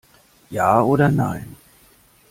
Ja 0.49 0.81
oder 0.81 1.09
nein? 1.11 1.55